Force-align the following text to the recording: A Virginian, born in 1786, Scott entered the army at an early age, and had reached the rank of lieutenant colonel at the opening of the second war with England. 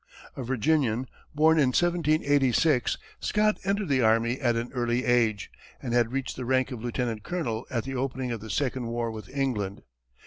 A 0.35 0.41
Virginian, 0.41 1.05
born 1.35 1.59
in 1.59 1.67
1786, 1.67 2.97
Scott 3.19 3.59
entered 3.63 3.87
the 3.87 4.01
army 4.01 4.39
at 4.41 4.55
an 4.55 4.71
early 4.73 5.05
age, 5.05 5.51
and 5.79 5.93
had 5.93 6.11
reached 6.11 6.35
the 6.37 6.43
rank 6.43 6.71
of 6.71 6.81
lieutenant 6.83 7.21
colonel 7.21 7.67
at 7.69 7.83
the 7.83 7.93
opening 7.93 8.31
of 8.31 8.41
the 8.41 8.49
second 8.49 8.87
war 8.87 9.11
with 9.11 9.29
England. 9.29 9.83